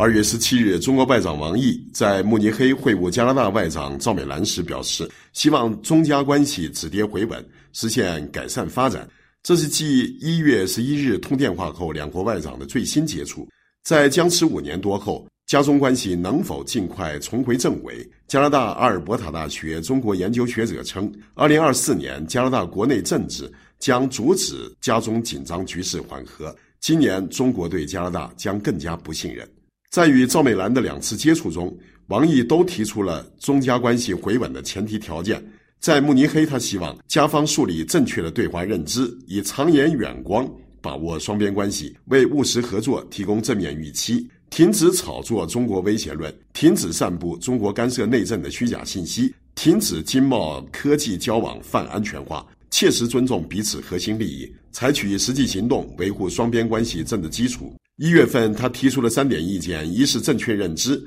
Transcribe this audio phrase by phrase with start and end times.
[0.00, 9.06] 二月十七日，中国外长王毅在慕尼黑会晤加拿大外长赵美兰时表示，希望中加关系止跌回稳，实现改善发展。
[9.42, 13.46] 这是继一月十一日通电话后，两国外长的最新接触。
[13.84, 18.02] 在僵持五年多后，加中关系能否尽快重回正轨？
[18.26, 26.56] 加拿大阿尔伯塔大学中国研究学者称，二零二四年加拿大国内政治将阻止加中紧张局势缓和。
[26.80, 29.46] 今年中国对加拿大将更加不信任。
[29.90, 31.76] 在与赵美兰的两次接触中，
[32.06, 35.44] 王毅都提出了中加关系回稳的前提条件。
[35.80, 40.48] 在慕尼黑，他希望加方树立正确的对华认知，以长远远光
[40.80, 57.74] 把握双边关系，为务实合作提供正面预期，停止炒作中国威胁论，停止散布中国干涉内政的虚假信息，停止经贸科技交往泛安全化，切实尊重彼此核心利益，采取实际行动维护双边关系政治基础。
[58.02, 60.98] 一月份，他提出了三点意见：一是正确认知。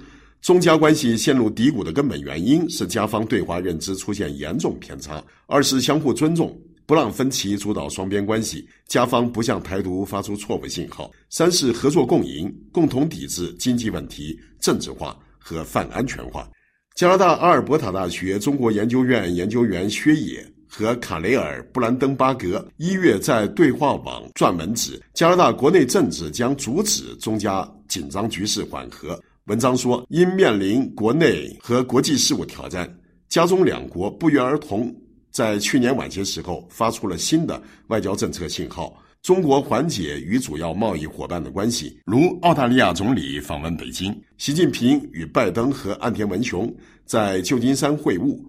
[0.43, 5.19] 中加关系陷入低谷的根本原因是加方对华认知出现严重偏差。
[5.47, 11.09] 二是相互尊重，不让分歧主导双边关系，加方不向台独发出错误信号。
[11.31, 16.47] 三是合作共赢，共同抵制经济问题政治化和泛安全化。
[16.95, 29.21] 加拿大阿尔伯塔大学中国研究院研究员薛野和卡雷尔·布兰登巴格一月在对话网撰文指，加拿大国内政治将阻止中加紧张局势缓和。
[29.45, 32.91] 文章说，因面临国内和国际事务挑战，
[33.29, 34.91] 加中两国不约而同
[35.29, 38.99] 在去年晚些时候发出了新的外交政策信号。
[39.21, 46.73] 中国缓解与主要贸易伙伴的关系，如澳大利亚总理访问北京，习近平与拜登和岸田文雄
[47.05, 48.39] 在旧金山会晤。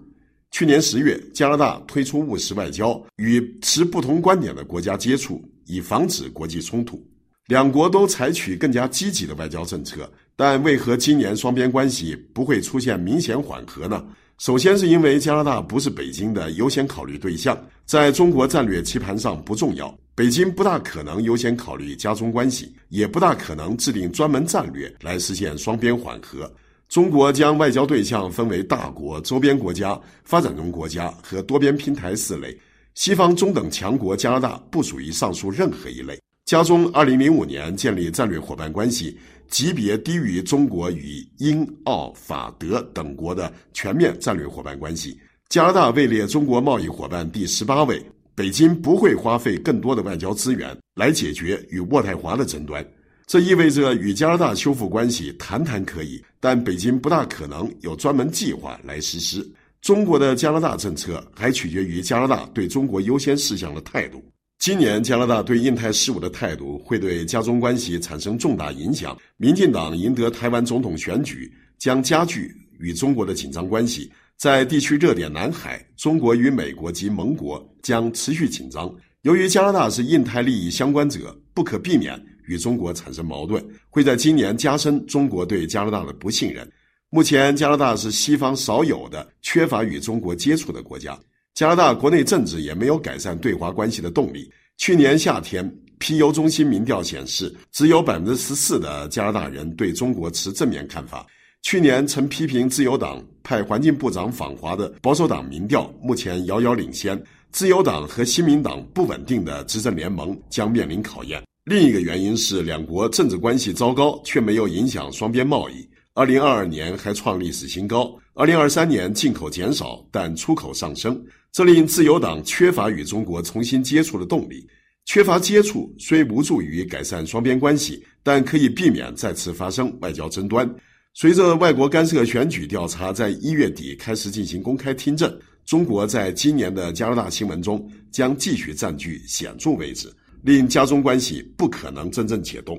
[0.55, 7.05] 去年十月，加拿大推出务实外交，与持不同观点的国家接触，以防止国际冲突。
[7.49, 10.09] 两国都采取更加积极的外交政策。
[10.37, 14.05] 但为何今年双边关系不会出现明显缓和呢？
[14.39, 26.49] 首先是因为加拿大不是北京的优先考虑对象，在中国战略棋盘上不重要，北京不大可能优先考虑加中关系，也不大可能制定专门战略来实现双边缓和。
[26.95, 32.57] 中国将外交对象分为大国、周边国家、发展中国家和多边平台四类，
[32.95, 36.17] 西方中等强国加拿大不属于上述任何一类。
[36.45, 39.19] 加中二零零五年建立战略伙伴关系。
[39.49, 45.19] 级别低于中国与英、澳、法、德等国的全面战略伙伴关系。
[45.49, 48.01] 加拿大位列中国贸易伙伴第十八位。
[48.37, 52.87] 北京不会花费更多的外交资源来解决与渥太华的争端。
[53.27, 59.47] 这意味着与加拿大修复关系谈谈可以，但北京不大可能有专门计划来实施。
[59.81, 64.23] 中国的加拿大政策还取决于加拿大对中国优先事项的态度。
[64.59, 69.17] 今年加拿大对印太事务的态度会对加中关系产生重大影响。
[69.37, 74.11] 民进党赢得台湾总统选举，将加剧与中国的紧张关系。
[74.37, 78.93] 在地区热点南海，中国与美国及盟国将持续紧张。
[79.23, 86.71] 由于加拿大是印太利益相关者，不可避免与中国产生矛盾，会在今年加深中国对加拿大的不信任。
[87.11, 91.19] 目前，加拿大是西方少有的缺乏与中国接触的国家。
[91.55, 94.51] 加拿大国内政治也没有改善对华关系的动力。
[94.77, 101.25] 去年夏天，皮尤中心民调显示，只有百分之十四的加拿大人对中国持正面看法。
[101.63, 107.19] 去年曾批评自由党派环境部长访华的保守党民调，目前遥遥领先。
[107.53, 111.41] 自由党和新民党不稳定的执政联盟将面临考验。
[111.65, 115.77] 另一个原因是，两国政治关系糟糕，却没有影响双边贸易。
[116.13, 121.19] 二零二二年还创历史新高，二零二三年进口减少，但出口上升。
[121.51, 124.69] 这令自由党缺乏与中国重新接触的动力，
[125.07, 130.71] 缺乏接触虽无助于改善双边关系，但可以避免再次发生外交争端。
[131.15, 140.13] 随着外国干涉选举调查在一月底开始进行公开听证，中国在今年的加拿大新闻中将继续占据显著位置，
[140.45, 142.79] 令家中关系不可能真正解冻。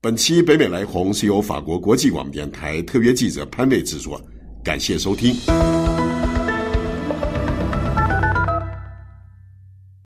[0.00, 4.20] 本期北美来红是由法国国际广播电台特约记者潘蔚制作，
[4.64, 5.34] 感谢收听。